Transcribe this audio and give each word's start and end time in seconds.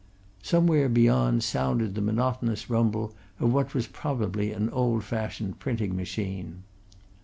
Somewhere 0.41 0.89
beyond 0.89 1.43
sounded 1.43 1.93
the 1.93 2.01
monotonous 2.01 2.71
rumble 2.71 3.13
of 3.39 3.53
what 3.53 3.75
was 3.75 3.85
probably 3.85 4.51
an 4.51 4.67
old 4.71 5.03
fashioned 5.03 5.59
printing 5.59 5.95
machine. 5.95 6.63